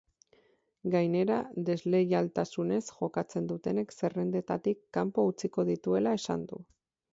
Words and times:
Gainera, 0.93 1.35
desleialtasunez 1.67 2.81
jokatzen 2.95 3.51
dutenek 3.53 3.95
zerrendetatik 3.99 4.83
kanpo 4.99 5.29
utziko 5.35 5.69
dituela 5.73 6.19
esan 6.23 6.51
du. 6.53 6.65